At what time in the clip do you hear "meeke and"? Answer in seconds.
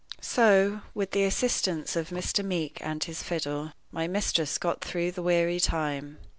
2.43-3.03